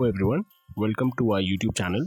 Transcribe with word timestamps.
Hello 0.00 0.10
everyone, 0.10 0.44
welcome 0.76 1.10
to 1.12 1.32
our 1.32 1.40
YouTube 1.40 1.74
channel. 1.74 2.02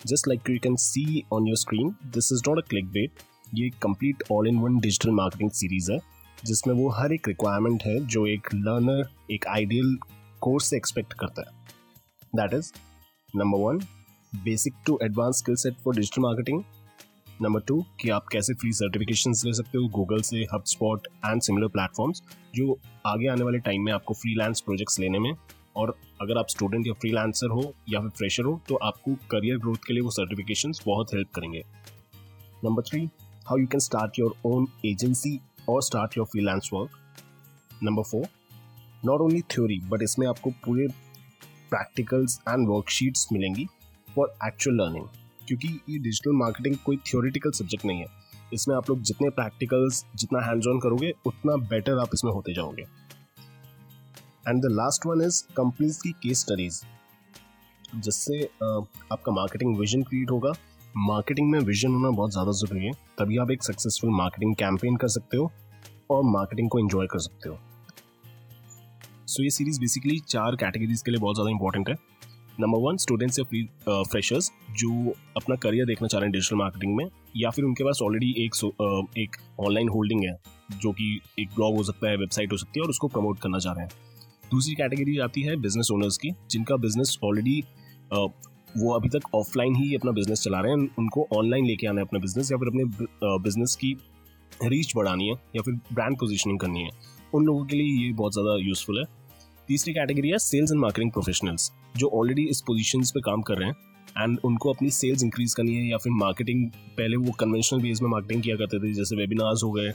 Just 0.00 0.28
like 0.28 0.48
you 0.48 0.60
can 0.60 0.76
see 0.76 1.26
on 1.32 1.44
your 1.44 1.56
screen, 1.56 1.96
this 2.12 2.30
is 2.30 2.40
not 2.46 2.58
a 2.58 2.62
clickbait. 2.62 3.22
ये 3.54 3.70
complete 3.82 4.22
all 4.32 4.48
in 4.48 4.58
one 4.58 4.78
digital 4.80 5.10
marketing 5.10 5.50
series 5.52 5.90
है 5.92 5.98
जिसमें 6.44 6.74
वो 6.74 6.88
हर 6.98 7.12
एक 7.12 7.28
requirement 7.28 7.82
है 7.82 7.98
जो 8.06 8.26
एक 8.26 8.48
learner 8.54 9.08
एक 9.30 9.46
ideal 9.46 9.96
course 10.42 10.68
से 10.70 10.76
एक्सपेक्ट 10.76 11.12
करता 11.20 11.42
है 11.42 11.72
that 12.32 12.54
is 12.58 12.70
number 13.34 13.58
one 13.60 13.80
basic 14.44 14.74
to 14.86 14.98
advance 15.04 15.38
skill 15.38 15.56
set 15.64 15.80
for 15.84 15.96
digital 15.96 16.22
marketing 16.22 16.62
number 17.42 17.66
two 17.68 17.80
कि 18.00 18.10
आप 18.18 18.28
कैसे 18.32 18.54
फ्री 18.54 18.72
सर्टिफिकेशन 18.82 19.34
ले 19.44 19.54
सकते 19.54 19.78
हो 19.78 19.88
गूगल 19.98 20.22
से 20.30 20.46
hub 20.54 20.70
spot 20.74 21.08
and 21.26 21.42
similar 21.42 21.74
platforms 21.76 22.22
जो 22.54 22.78
आगे 23.06 23.28
आने 23.28 23.44
वाले 23.44 23.58
टाइम 23.68 23.84
में 23.84 23.92
आपको 23.92 24.14
फ्रीलांस 24.14 24.60
प्रोजेक्ट्स 24.60 25.00
लेने 25.00 25.18
में 25.18 25.32
और 25.76 25.96
अगर 26.20 26.38
आप 26.38 26.48
स्टूडेंट 26.48 26.86
या 26.86 26.92
फ्रीलांसर 26.92 27.50
हो 27.50 27.62
या 27.88 28.00
फिर 28.00 28.10
फ्रेशर 28.10 28.44
हो 28.44 28.60
तो 28.68 28.74
आपको 28.82 29.14
करियर 29.30 29.58
ग्रोथ 29.58 29.86
के 29.86 29.94
लिए 29.94 30.02
वो 30.02 30.10
सर्टिफिकेशन 30.10 30.72
बहुत 30.86 31.14
हेल्प 31.14 31.28
करेंगे। 31.34 31.62
Number 32.64 32.82
three 32.82 33.00
how 33.46 33.58
you 33.58 33.66
can 33.66 33.80
start 33.80 34.18
your 34.18 34.34
own 34.46 34.66
agency 34.86 35.38
और 35.68 35.82
start 35.82 36.16
your 36.18 36.26
freelance 36.26 36.70
work 36.72 37.82
number 37.82 38.02
four 38.02 38.26
not 39.04 39.20
only 39.20 39.40
theory 39.50 39.78
but 39.84 40.02
इसमें 40.02 40.26
आपको 40.26 40.50
पूरे 40.64 40.86
प्रैक्टिकल्स 41.70 42.38
एंड 42.48 42.68
वर्कशीट्स 42.68 43.26
मिलेंगी 43.32 43.66
फॉर 44.08 44.34
एक्चुअल 44.46 44.76
लर्निंग 44.76 45.06
क्योंकि 45.46 45.68
ये 45.88 45.98
डिजिटल 45.98 46.32
मार्केटिंग 46.32 46.76
कोई 46.84 46.96
थियोरिटिकल 47.06 47.50
सब्जेक्ट 47.50 47.84
नहीं 47.84 47.98
है। 47.98 48.06
इसमें 48.52 48.74
आप 48.76 48.90
लोग 48.90 49.00
जितने 49.02 49.28
प्रैक्टिकल्स 49.30 50.04
जितना 50.16 50.40
हैंड्स 50.40 50.66
ऑन 50.66 50.78
करोगे, 50.80 51.12
उतना 51.26 51.56
बेटर 51.68 51.98
आप 51.98 52.10
इसमें 52.14 52.30
होते 52.32 52.54
जाओगे। 52.54 52.84
And 54.48 54.62
the 54.62 54.70
last 54.70 55.06
one 55.06 55.20
is 55.22 55.42
companies 55.56 55.98
की 56.00 56.10
केस 56.22 56.40
स्टडीज़ 56.40 56.80
जिससे 57.96 58.42
आपका 58.42 59.32
मार्केटिंग 59.32 59.76
विजन 59.78 60.02
क्रिएट 60.02 60.30
होगा। 60.30 60.52
मार्केटिंग 60.94 61.50
में 61.50 61.58
विजन 61.60 61.94
होना 61.94 62.10
बहुत 62.10 62.32
ज़्यादा 62.32 62.52
ज़रूरी 62.52 62.84
है। 62.86 62.92
तभी 63.18 63.38
आप 63.38 63.50
एक 63.50 63.62
सक्सेसफुल 63.62 64.10
मार्केटिंग 64.12 64.54
कैंपेन 64.56 64.96
कर 64.96 65.08
सकते 65.10 65.36
हो 65.36 65.50
और 66.10 66.22
मार्केटिंग 66.26 66.68
को 66.70 66.78
एंजॉय 66.78 67.06
कर 67.06 67.18
सकते 67.20 67.48
हो। 67.48 67.58
सो 69.26 69.34
so, 69.34 69.40
ये 69.40 69.50
सीरीज़ 69.50 69.80
बेसिकली 69.80 70.18
चार 70.20 70.56
कैटेगरीज 70.56 71.02
के 71.02 71.10
लिए 71.10 71.20
बहुत 71.20 71.36
ज़्यादा 71.36 71.50
इंपॉर्टेंट 71.50 71.88
है। 71.88 71.94
नंबर 72.60 72.78
वन 72.80 72.96
स्टूडेंट्स 72.98 73.38
या 73.38 74.02
फ्रेशर्स 74.04 74.50
जो 74.72 75.14
अपना 75.36 75.56
करियर 75.56 75.86
देखना 75.86 76.08
चाह 76.08 76.20
रहे 76.20 76.26
हैं 76.26 76.32
डिजिटल 76.32 76.56
मार्केटिंग 76.56 76.96
में 76.96 77.08
या 77.36 77.50
फिर 77.50 77.64
उनके 77.64 77.84
पास 77.84 77.98
ऑलरेडी 78.02 78.30
एक 78.44 78.54
एक 79.18 79.36
ऑनलाइन 79.60 79.88
होल्डिंग 79.88 80.24
है 80.24 80.36
जो 80.80 80.92
कि 80.92 81.20
एक 81.38 81.54
ब्लॉग 81.54 81.76
हो 81.76 81.82
सकता 81.84 82.08
है 82.08 82.16
वेबसाइट 82.16 82.52
हो 82.52 82.56
सकती 82.56 82.80
है 82.80 82.84
और 82.84 82.90
उसको 82.90 83.08
प्रमोट 83.08 83.38
करना 83.40 83.58
चाह 83.58 83.72
रहे 83.72 83.84
हैं। 83.84 84.12
दूसरी 84.50 84.74
कैटेगरी 84.74 85.18
आती 85.20 85.42
है 85.42 85.56
बिज़नेस 85.58 85.88
ओनर्स 85.92 86.16
की, 86.16 86.30
जिनका 86.50 86.76
बिज़नेस 86.78 87.18
ऑलरेडी 87.24 87.62
वो 88.76 88.92
अभी 88.92 89.08
तक 89.08 89.34
ऑफलाइन 89.34 89.74
ही 89.76 89.94
अपना 89.94 90.12
बिज़नेस 90.12 90.40
चला 90.42 90.60
रहे 90.60 90.72
हैं। 90.72 90.88
उनको 90.98 91.26
ऑनलाइन 91.32 91.66
लेके 91.66 91.86
आना 91.86 92.00
है 92.00 92.06
अपना 92.06 92.18
बिज़नेस 92.20 92.50
या 92.52 92.58
फिर 92.58 92.68
अपने 92.68 92.84
बिज़नेस 93.40 93.74
की 93.76 93.92
रीच 94.64 94.92
बढ़ानी 94.96 95.28
है 95.28 95.34
या 95.56 95.62
फिर 95.62 95.74
ब्रांड 95.92 96.16
पोजिशनिंग 96.18 96.58
करनी 96.60 96.82
है। 96.82 96.90
उन 97.34 97.44
लोगों 97.46 97.64
के 97.64 97.76
लिए 97.76 98.04
ये 98.04 98.12
बहुत 98.12 98.32
ज़्यादा 98.32 98.56
यूजफुल 98.58 98.98
है। 98.98 99.04
तीसरी 99.68 99.92
कैटेगरी 99.94 100.28
है 100.30 100.38
सेल्स 100.40 100.72
एंड 100.72 100.80
मार्केटिंग 100.80 101.10
प्रोफेशनल्स 101.12 101.70
जो 101.96 102.08
ऑलरेडी 102.14 102.44
इस 102.48 102.60
पोजिशन 102.66 103.02
पे 103.04 103.20
काम 103.22 103.42
कर 103.42 103.58
रहे 103.58 103.68
हैं 103.68 103.92
एंड 104.18 104.38
उनको 104.44 104.72
अपनी 104.72 104.90
सेल्स 104.92 105.22
इंक्रीज 105.24 105.54
करनी 105.54 105.74
है 105.74 105.86
या 105.86 105.96
फिर 105.96 106.12
मार्केटिंग 106.14 106.68
पहले 106.70 107.16
वो 107.16 107.32
कन्वेंशनल 107.40 107.80
बेस 107.82 108.02
में 108.02 108.08
मार्केटिंग 108.10 108.42
किया 108.42 108.56
करते 108.56 108.78
थे, 108.78 108.92
जैसे 108.92 109.16
वेबिनार्स 109.16 109.64
हो 109.64 109.70
गए 109.72 109.92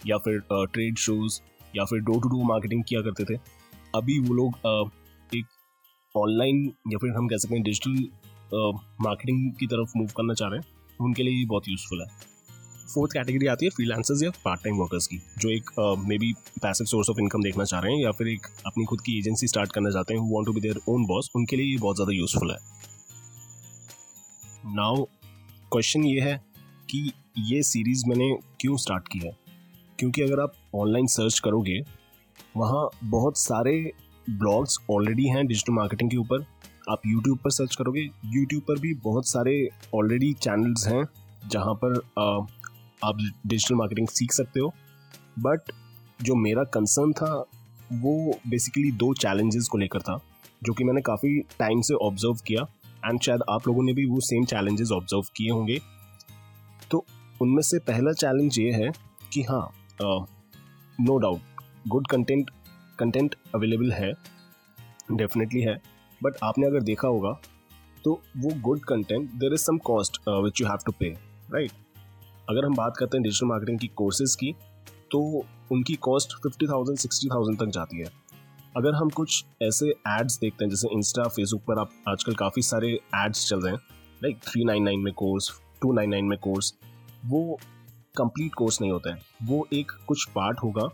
या 0.00 0.18
फिर 0.18 0.40
ट्रेड 0.50 0.98
शोज़ 0.98 1.40
या 1.76 1.84
फिर 1.84 1.98
डोर 2.00 2.20
टू 2.22 2.28
डोर 2.28 2.44
मार्केटिंग 2.46 2.82
किया 2.84 3.00
करते 3.02 3.24
थे। 3.24 3.38
अभी 3.94 4.18
वो 4.20 4.34
लोग 4.34 4.56
एक 5.32 5.46
ऑनलाइन 6.14 6.64
या 6.92 6.98
फिर 6.98 7.10
हम 7.10 7.28
कह 7.28 7.36
सकते 7.36 7.54
हैं 7.54 7.62
डिजिटल 7.64 7.92
मार्केटिंग 9.02 9.50
की 9.52 9.66
तरफ़ 9.66 9.92
मूव 9.96 10.08
करना 10.16 10.34
चाह 10.34 10.48
रहे 10.48 10.58
हैं, 10.58 10.66
उनके 11.00 11.22
लिए 11.22 11.34
ये 11.34 11.44
बहुत 11.46 11.68
यूज़फुल 11.68 12.00
है। 12.00 12.06
फोर्थ 12.86 13.12
कैटेगरी 13.12 13.46
आती 13.46 13.64
है 13.66 13.70
फ्रीलांसर्स 13.70 14.22
या 14.22 14.30
पार्ट 14.44 14.62
टाइम 14.62 14.76
वर्कर्स 14.76 15.06
की, 15.06 15.18
जो 15.38 15.50
एक 15.50 15.70
may 16.08 16.18
be 16.18 16.32
passive 16.62 16.86
source 16.86 17.10
of 17.10 17.20
income 17.20 17.42
देखना 17.42 17.64
चाह 17.64 17.80
रहे 17.80 17.92
हैं 17.92 18.02
या 18.02 18.10
फिर 18.12 18.28
एक 18.28 18.46
अपनी 18.66 18.84
खुद 18.84 19.00
की 19.00 19.18
एजेंसी 19.18 19.46
स्टार्ट 19.46 19.72
करना 19.72 19.90
चाहते 19.90 20.14
हैं 20.14 20.20
want 20.32 20.46
to 20.46 20.52
be 20.52 20.60
their 20.60 20.80
own 20.88 21.06
boss 21.06 21.30
उनके 21.36 21.56
लिए 21.56 21.66
ये 21.66 21.76
बहुत 21.78 21.96
ज़्यादा 21.96 22.12
यूजफुल 22.12 22.50
है। 22.50 22.58
नाउ 24.74 25.04
क्वेश्चन 25.72 26.04
ये 26.04 26.20
है 26.20 26.36
कि 26.90 27.10
ये 27.46 27.62
सीरीज़ 27.62 28.04
मैंने 28.08 28.34
क्यों 28.60 28.76
स्टार्ट 28.78 29.08
की 29.08 29.18
है? 29.18 29.36
क्योंकि 29.98 30.22
अगर 30.22 30.40
आप 30.40 30.52
ऑनलाइन 30.74 31.06
सर्च 31.08 31.38
करोगे 31.38 31.80
वहाँ 32.56 32.88
बहुत 33.04 33.38
सारे 33.38 33.72
ब्लॉग्स 34.26 34.78
ऑलरेडी 34.90 35.26
हैं 35.28 35.46
डिजिटल 35.46 35.72
मार्केटिंग 35.72 36.10
के 36.10 36.16
ऊपर। 36.16 36.44
आप 36.90 37.02
यूट्यूब 37.06 37.38
पर 37.38 37.50
सर्च 37.50 37.74
करोगे 37.76 38.00
यूट्यूब 38.26 38.62
पर 38.68 38.78
भी 38.80 38.92
बहुत 39.04 39.28
सारे 39.28 39.52
ऑलरेडी 39.94 40.32
चैनल्स 40.34 40.86
हैं 40.88 41.04
जहाँ 41.48 41.74
पर 41.84 41.94
आप 43.02 43.18
डिजिटल 43.46 43.74
मार्केटिंग 43.74 44.08
सीख 44.08 44.32
सकते 44.32 44.60
हो। 44.60 44.72
बट 45.38 45.72
जो 46.20 46.34
मेरा 46.36 46.64
कंसर्न 46.74 47.12
था, 47.12 47.32
वो 47.92 48.40
बेसिकली 48.48 48.90
दो 48.92 49.12
चैलेंजेस 49.14 49.68
को 49.68 49.78
लेकर 49.78 50.00
था, 50.00 50.18
जो 50.62 50.72
कि 50.72 50.84
मैंने 50.84 51.00
काफ़ी 51.02 51.38
टाइम 51.58 51.80
से 51.80 51.94
ऑब्ज़र्व 52.06 52.38
किया 52.46 52.66
एंड 53.04 53.20
शायद 53.20 53.42
आप 53.50 53.68
लोगों 53.68 53.82
ने 53.82 53.92
भी 53.92 54.04
वो 54.06 54.20
सेम 54.22 54.44
चैलेंजेस 54.44 54.90
ऑब्ज़र्व 54.92 55.30
किए 55.36 55.50
होंगे। 55.50 55.78
तो 56.90 57.04
उनमें 57.40 57.62
से 57.62 57.78
पहला 57.80 58.12
चैलेंज 58.14 58.58
ये 58.58 58.72
है 58.72 58.90
कि 59.32 59.42
हाँ 59.42 59.62
no 60.02 61.16
doubt 61.18 61.49
good 61.84 62.06
content 62.06 62.50
content 62.98 63.34
available 63.54 63.92
है 63.92 64.12
डेफिनेटली 65.12 65.60
है. 65.60 65.80
बट 66.20 66.36
आपने 66.42 66.66
अगर 66.66 66.82
देखा 66.82 67.08
होगा 67.08 67.32
तो 68.04 68.12
वो 68.36 68.50
good 68.60 68.84
content 68.84 69.30
there 69.30 69.54
is 69.54 69.60
some 69.60 69.78
cost 69.84 70.20
which 70.28 70.60
you 70.60 70.66
have 70.66 70.78
to 70.86 70.92
pay 70.92 71.08
right 71.52 71.72
अगर 72.50 72.64
हम 72.64 72.74
बात 72.74 72.96
करते 72.96 73.16
हैं 73.16 73.22
डिजिटल 73.22 73.46
मार्केटिंग 73.46 73.78
की 73.78 73.86
कोर्सेज 73.96 74.34
की 74.34 74.52
तो 75.10 75.20
उनकी 75.72 75.94
cost 76.02 76.32
fifty 76.42 76.66
thousand 76.66 76.98
sixty 76.98 77.28
thousand 77.28 77.58
तक 77.58 77.66
जाती 77.66 77.98
है. 77.98 78.06
अगर 78.76 78.94
हम 78.94 79.08
कुछ 79.10 79.44
ऐसे 79.62 79.88
एड्स 79.88 80.38
देखते 80.40 80.64
हैं, 80.64 80.70
जैसे 80.70 80.88
इंस्टा 80.92 81.22
फेसबुक 81.24 81.62
पर 81.62 81.78
आप 81.78 81.90
आजकल 82.08 82.34
काफ़ी 82.34 82.62
सारे 82.62 82.88
एड्स 83.16 83.48
चल 83.48 83.60
रहे 83.60 83.72
हैं 83.72 83.80
लाइक 84.22 84.38
थ्री 84.42 84.64
नाइन 84.64 84.82
नाइन 84.82 85.00
में 85.00 85.12
कोर्स 85.14 85.50
टू 85.82 85.92
नाइन 85.92 86.10
नाइन 86.10 86.24
में 86.24 86.38
कोर्स 86.38 86.74
वो 87.26 87.58
कंप्लीट 88.16 88.54
कोर्स 88.54 88.80
नहीं 88.80 88.90
होता 88.90 89.14
है. 89.14 89.20
वो 89.42 89.66
एक 89.72 89.92
कुछ 90.06 90.28
पार्ट 90.30 90.58
होगा 90.62 90.88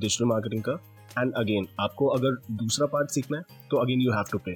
डिजिटल 0.00 0.24
मार्केटिंग 0.24 0.62
का 0.62 0.72
एंड 1.18 1.32
अगेन 1.34 1.66
आपको 1.80 2.06
अगर 2.06 2.36
दूसरा 2.50 2.86
पार्ट 2.86 3.10
सीखना 3.10 3.38
है 3.38 3.68
तो 3.70 3.76
अगेन 3.76 4.00
यू 4.00 4.12
हैव 4.12 4.24
टू 4.32 4.38
पे 4.38 4.54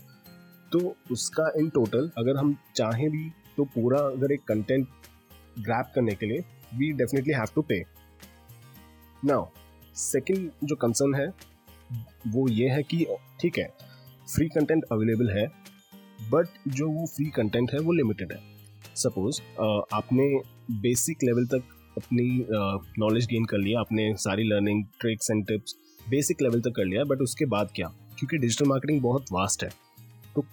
तो 0.72 0.97
उसका 1.12 1.50
इन 1.58 1.69
टोटल 1.69 2.10
अगर 2.19 2.36
हम 2.36 2.56
चाहें 2.76 3.10
भी 3.10 3.30
तो 3.56 3.64
पूरा 3.64 3.98
अगर 4.00 4.32
एक 4.32 4.44
कंटेंट 4.48 4.86
ग्रैप 5.58 5.92
करने 5.94 6.14
के 6.14 6.26
लिए 6.26 6.44
we 6.75 6.92
definitely 6.92 7.34
have 7.34 7.47
to 7.54 7.62
pay 7.62 7.82
now 9.25 9.47
second 9.97 10.50
जो 10.64 10.76
कंसर्न 10.76 11.14
है, 11.14 11.26
वो 12.28 12.48
ये 12.48 12.69
है 12.69 12.82
कि, 12.82 13.06
ठीक 13.41 13.58
है 13.58 13.69
फ्री 14.34 14.48
कंटेंट 14.48 14.84
अवेलेबल 14.92 15.31
है 15.31 15.47
बट 16.31 16.48
जो 16.69 16.88
वो 16.88 17.06
फ्री 17.06 17.25
कंटेंट 17.26 17.72
है, 17.72 17.78
वो 17.78 17.92
लिमिटेड 17.92 18.32
है. 18.32 18.38
सपोज़ 18.97 19.41
आपने 19.94 20.28
बेसिक 20.81 21.19
लेवल 21.25 21.47
तक 21.47 21.62
अपनी 21.97 22.47
नॉलेज 22.98 23.26
गेन 23.26 23.44
कर 23.44 23.58
लिया, 23.58 23.80
अपने 23.80 24.14
सारी 24.19 24.44
learning 24.44 24.84
tricks 25.00 25.30
and 25.30 25.47
tips 25.47 25.76
basic 26.00 26.42
level 26.42 26.60
तक 26.60 26.72
कर 26.76 26.84
लिया 26.84 27.04
बट 27.04 27.20
उसके 27.20 27.47
बाद 27.47 27.70
क्या? 27.76 27.88
क्योंकि 28.19 28.38
डिजिटल 28.38 28.66
मार्केटिंग 28.69 29.00
बहुत 29.03 29.32
वास्ट 29.32 29.64
है। 29.64 29.70
तो 30.34 30.44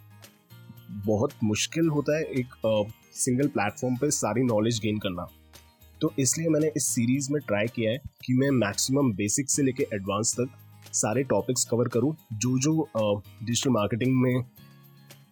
बहुत 1.06 1.32
मुश्किल 1.44 1.88
होता 1.90 2.18
है 2.18 2.24
एक 2.34 2.56
सिंगल 3.16 3.48
प्लेटफॉर्म 3.48 3.96
पर 3.96 4.10
सारी 4.12 4.44
नॉलेज 4.44 4.80
गेन 4.80 4.98
करना। 4.98 5.28
तो 6.02 6.12
इसलिए 6.20 6.50
मैंने 6.50 6.72
इस 6.78 6.86
सीरीज़ 6.86 7.32
में 7.34 7.42
ट्राई 7.48 7.68
किया 7.76 7.92
है 7.92 7.98
कि 8.26 8.34
मैं 8.34 8.50
मैक्सिमम 8.58 9.12
बेसिक 9.14 9.50
से 9.50 9.64
लेके 9.64 9.88
एडवांस 9.94 10.34
तक 10.40 10.50
सारे 10.94 11.24
टॉपिक्स 11.26 11.66
कवर 11.66 11.88
करूँ। 11.88 12.16
जो 12.34 12.58
जो 12.60 13.22
डिजिटल 13.44 13.70
मार्केटिंग 13.70 14.16
में 14.22 14.44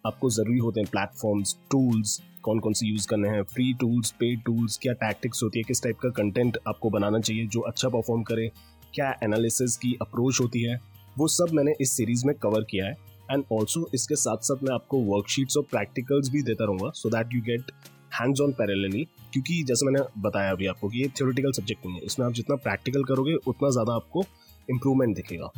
आपको 0.06 0.30
ज़रूरी 0.30 0.58
होते 0.58 0.80
हैं 0.80 0.88
प्लेटफॉर्म्स 0.90 1.56
टूल्स 1.70 2.20
कौन 2.48 2.60
कौन 2.60 2.72
से 2.72 2.86
यूज़ 2.86 3.06
करने 3.08 3.28
हैं? 3.28 3.42
फ्री 3.44 3.72
टूल्स 3.80 4.10
पेड 4.20 4.42
टूल्स 4.42 4.78
क्या 4.82 4.92
टैक्टिक्स 5.00 5.42
होती 5.42 5.58
है? 5.58 5.64
किस 5.64 5.82
टाइप 5.82 5.98
का 5.98 6.08
कंटेंट 6.12 6.58
आपको 6.68 6.90
बनाना 6.90 7.18
चाहिए 7.20 7.46
जो 7.46 7.60
अच्छा 7.62 7.88
परफॉर्म 7.88 8.22
करे? 8.22 8.50
क्या 8.94 9.10
एनालिसिस 9.24 9.76
की 9.76 9.96
अप्रोच 10.02 10.40
होती 10.40 10.62
है? 10.62 10.80
वो 11.18 11.28
सब 11.28 11.52
मैंने 11.54 11.74
इस 11.80 11.92
सीरीज़ 11.92 12.26
में 12.26 12.34
कवर 12.36 12.64
किया 12.70 12.86
है। 12.86 12.92
एंड 13.30 13.44
ऑल्सो 13.52 13.88
इसके 13.94 14.16
साथ 14.16 14.44
साथ 14.44 14.62
मैं 14.64 14.74
आपको 14.74 14.98
वर्कशीट्स 15.04 15.56
और 15.56 15.62
प्रैक्टिकल्स 15.70 16.28
भी 16.30 16.42
देता 16.42 16.64
रहूँगा 16.64 16.90
so 16.94 17.10
that 17.10 17.34
you 17.34 17.40
get 17.46 17.72
hands 18.20 18.40
on 18.40 18.52
parallelly 18.52 19.04
क्योंकि 19.32 19.62
जैसे 19.62 19.86
मैंने 19.86 20.04
बताया 20.20 20.50
अभी 20.50 20.66
आपको 20.66 20.88
कि 20.88 20.98
ये 20.98 21.08
थियोरिटिकल 21.10 21.52
सब्जेक्ट 21.52 21.86
नहीं 21.86 21.94
है। 21.94 22.00
इसमें 22.02 22.26
आप 22.26 22.32
जितना 22.32 22.56
प्रैक्टिकल 22.58 23.04
करोगे, 23.04 23.34
उतना 23.46 23.70
ज़्यादा 23.70 23.94
आपको 23.94 24.24
इम्प्रूवमेंट 24.68 25.16
दिखेगा। 25.16 25.50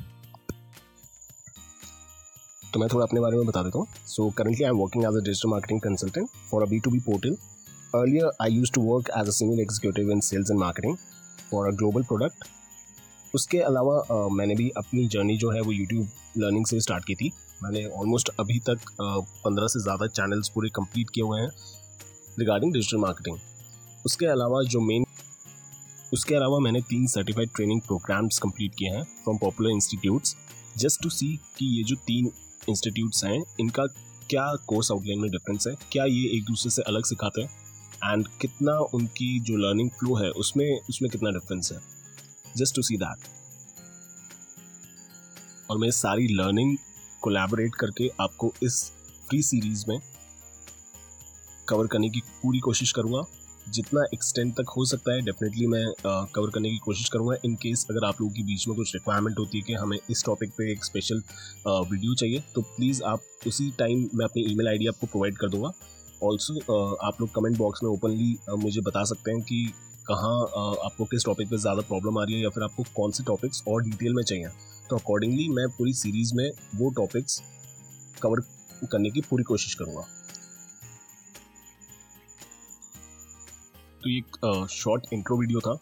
तो 2.73 2.81
मैं 2.81 2.89
थोड़ा 2.93 3.05
अपने 3.07 3.21
बारे 3.21 3.37
में 3.37 3.47
बता 3.47 3.63
देता 3.63 3.79
हूँ। 3.79 3.87
So 4.07 4.29
currently 4.39 4.65
I 4.65 4.71
am 4.71 4.77
working 4.79 5.05
as 5.05 5.17
a 5.17 5.25
digital 5.25 5.51
marketing 5.51 5.81
consultant 5.81 6.29
for 6.51 6.63
a 6.63 6.67
B 6.71 6.79
to 6.81 6.91
B 6.91 6.99
portal 7.07 7.37
earlier 7.95 8.31
I 8.43 8.53
use 8.53 8.73
to 8.73 8.81
work 8.83 9.11
as 9.19 9.29
a 9.29 9.31
senior 9.33 9.61
executive 9.61 10.11
in 10.13 10.21
sales 10.27 10.51
and 10.51 10.59
marketing 10.61 10.97
for 11.51 11.67
a 11.69 11.71
global 11.77 12.03
product 12.03 12.45
उसके 13.35 13.59
अलावा 13.61 13.97
uh, 14.05 14.31
मैंने 14.33 14.55
भी 14.55 14.69
अपनी 14.77 15.07
journey 15.09 15.37
जो 15.39 15.51
है 15.51 15.61
वो 15.61 15.73
YouTube 15.73 16.09
learning 16.39 16.67
से 16.67 16.81
start 16.81 17.05
की 17.05 17.15
थी। 17.15 17.31
मैंने 17.63 17.85
ऑलमोस्ट 17.91 18.31
अभी 18.41 18.59
तक 18.69 18.91
पंद्रह 19.01 19.67
से 19.69 19.83
ज़्यादा 19.83 20.07
चैनल्स 20.09 20.49
पूरे 20.55 20.69
कंप्लीट 20.77 21.11
किए 21.15 21.25
हुए 21.25 21.41
हैं 21.41 21.49
रिगार्डिंग 22.39 22.73
डिजिटल 22.73 22.99
मार्केटिंग 22.99 23.39
उसके 24.07 24.27
अलावा 24.27 24.63
जो 24.65 24.81
मेन 24.81 25.05
उसके 26.13 26.35
अलावा 26.35 26.59
मैंने 26.59 26.81
तीन 26.91 27.07
सर्टिफाइड 27.07 27.51
ट्रेनिंग 27.57 27.81
प्रोग्राम्स 27.81 28.39
कंप्लीट 28.39 28.75
किए 28.79 28.89
हैं 28.91 29.03
from 29.25 29.39
popular 29.39 29.71
institutes 29.71 30.37
just 30.79 31.03
to 31.03 31.11
see 31.11 31.29
कि 31.59 31.67
ये 31.77 31.83
जो 31.85 31.97
तीन 32.07 32.31
इंस्टीट्यूट्स 32.69 33.25
हैं, 33.25 33.43
इनका 33.61 33.87
क्या 34.31 34.45
कोर्स 34.67 34.91
आउटलाइन 34.93 35.21
में 35.21 35.31
डिफरेंस 35.31 35.67
है, 35.67 35.75
क्या 35.93 36.05
ये 36.05 36.29
एक 36.37 36.45
दूसरे 36.45 36.71
से 36.71 36.83
अलग 36.83 37.05
सिखाते 37.05 37.43
हैं 37.43 38.13
एंड 38.13 38.29
कितना 38.41 38.79
उनकी 38.95 39.39
जो 39.41 39.57
लर्निंग 39.57 39.91
फ्लो 39.91 40.15
है, 40.17 40.31
उसमें 40.31 40.81
उसमें 40.91 41.11
कितना 41.11 41.31
डिफरेंस 41.31 41.73
है? 41.73 41.81
जस्ट 42.57 42.75
टू 42.75 42.83
सी 42.83 42.97
दैट 42.97 43.29
और 45.71 45.79
मैं 45.79 45.91
सारी 45.91 46.29
लर्निंग 46.29 46.77
कोलैबोरेट 47.23 47.75
करके 47.75 48.11
आपको 48.21 48.53
इस 48.63 48.83
फ्री 49.29 49.43
सीरीज़ 49.43 49.85
में 49.89 49.99
कवर 51.69 51.87
करने 51.87 52.09
की 52.11 52.21
पूरी 52.43 52.59
कोशिश 52.59 52.93
करूँगा। 52.93 53.23
जितना 53.71 54.05
एक्सटेंड 54.15 54.53
तक 54.55 54.71
हो 54.77 54.85
सकता 54.87 55.15
है 55.15 55.21
डेफिनेटली 55.23 55.67
मैं 55.67 55.85
कवर 56.05 56.51
करने 56.51 56.71
की 56.71 56.79
कोशिश 56.85 57.09
करूँगा। 57.09 57.37
इन 57.45 57.55
केस 57.57 57.87
अगर 57.91 58.07
आप 58.07 58.21
लोगों 58.21 58.33
के 58.35 58.43
बीच 58.45 58.67
में 58.69 58.77
कुछ 58.77 58.95
रिक्वायरमेंट 58.95 59.39
होती 59.39 59.59
है 59.59 59.65
कि 59.65 59.75
हमें 59.75 59.99
इस 60.11 60.25
टॉपिक 60.27 60.51
पे 60.59 60.71
एक 60.73 60.85
स्पेशल 60.85 61.23
वीडियो 61.67 62.15
चाहिए 62.15 62.43
तो 62.55 62.63
प्लीज़ 62.71 63.03
आप 63.05 63.47
उसी 63.47 63.71
टाइम 63.79 64.09
मैं 64.15 64.25
अपनी 64.25 64.43
ईमेल 64.53 64.69
आईडी 64.69 64.87
आपको 64.87 65.07
प्रोवाइड 65.07 65.39
कर 65.39 65.49
दूँगा। 65.49 65.73
ऑल्सो 66.23 66.59
आप 67.07 67.21
लोग 67.21 67.31
कमेंट 67.35 67.57
बॉक्स 67.59 67.83
में 67.83 67.91
ओपनली 67.91 68.37
मुझे 68.59 68.81
बता 68.81 69.05
सकते 69.05 69.31
हैं 69.31 69.43
कि 69.43 69.65
कहाँ 70.07 70.37
आपको 70.85 71.05
किस 71.07 71.25
टॉपिक 71.25 71.49
पे 71.51 71.57
ज़्यादा 71.59 71.83
प्रॉब्लम 71.89 72.19
आ 72.19 72.25
रही 72.25 72.35
है 72.35 72.43
या 72.43 72.49
फिर 72.51 72.65
आपको 72.65 72.85
कौन 72.97 73.11
से 73.11 73.25
टॉपिक्स 73.25 73.63
और 73.69 73.83
डिटेल 73.85 74.15
में 74.15 74.23
चाहिए। 74.23 74.49
तो 74.91 74.97
अकॉर्डिंगली 74.97 75.49
मैं 75.51 75.69
पूरी 75.71 75.93
सीरीज़ 75.95 76.35
में 76.37 76.51
वो 76.75 76.91
टॉपिक्स 76.97 77.43
कवर 78.23 78.41
करने 78.83 79.11
की 79.11 79.21
पूरी 79.21 79.45
कोशिश 79.45 79.75
करूँगा। 79.75 80.07
तो 84.03 84.11
ये 84.11 84.67
शॉर्ट 84.73 85.13
इंट्रो 85.13 85.37
वीडियो 85.41 85.61
था। 85.61 85.79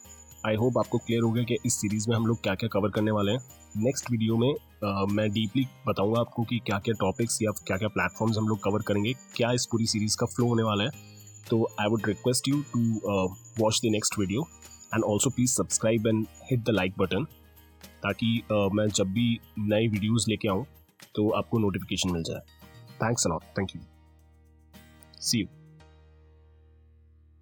आई 0.47 0.55
होप 0.57 0.79
आपको 0.79 0.99
क्लियर 0.99 1.23
हो 1.23 1.31
गया 1.33 1.45
कि 1.45 1.57
इस 1.67 1.75
सीरीज़ 1.81 2.09
में 2.09 2.17
हम 2.17 2.27
लोग 2.27 2.43
क्या 2.43 2.55
क्या 2.55 2.69
कवर 2.73 2.91
करने 2.91 3.11
वाले 3.11 3.33
हैं। 3.33 3.41
नेक्स्ट 3.77 4.11
वीडियो 4.11 4.37
में 4.37 4.53
uh, 4.53 5.13
मैं 5.13 5.29
डीपली 5.33 5.65
बताऊँगा 5.87 6.21
आपको 6.21 6.43
कि 6.43 6.59
क्या 6.67 6.79
क्या 6.79 6.95
टॉपिक्स 7.01 7.39
या 7.43 7.51
क्या 7.67 7.77
क्या 7.77 7.89
प्लेटफॉर्म्स 7.89 8.39
हम 8.39 8.49
लोग 8.49 8.63
कवर 8.65 8.83
करेंगे 8.89 9.13
क्या 9.37 9.51
इस 9.53 9.67
पूरी 9.73 9.87
सीरीज़ 9.87 10.17
का 10.21 10.27
फ्लो 10.27 10.47
होने 10.49 10.63
वाला 10.63 10.85
है। 10.85 10.91
तो 11.51 11.63
I 11.81 11.89
would 11.91 12.07
request 12.07 12.49
you 12.49 12.63
to 12.73 12.81
watch 13.59 13.81
the 13.85 13.91
next 13.93 14.19
video 14.19 14.47
and 14.95 15.05
also 15.05 15.31
please 15.31 15.53
subscribe 15.53 16.07
and 16.07 16.27
hit 16.51 16.61
the 16.61 16.71
like 16.71 16.95
button 16.99 17.25
ताकि 18.03 18.41
uh, 18.53 18.69
मैं 18.73 18.89
जब 18.89 19.13
भी 19.13 19.29
नए 19.59 19.87
वीडियोज़ 19.89 20.31
लेके 20.31 20.49
आऊँ 20.49 20.65
तो 21.15 21.29
आपको 21.39 21.59
नोटिफिकेशन 21.59 22.13
मिल 22.13 22.23
जाए। 22.23 22.41
Thanks 23.03 23.27
a lot 23.27 23.43
thank 23.59 23.77
you 23.77 23.83
see 25.21 25.41
you 25.41 25.47